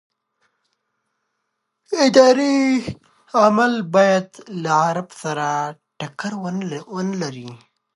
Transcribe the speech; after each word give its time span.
اداري 2.05 2.59
عمل 3.41 3.73
باید 3.95 4.27
له 4.61 4.71
عرف 4.85 5.09
سره 5.23 5.47
ټکر 5.99 6.31
ونه 6.95 7.13
لري. 7.21 7.49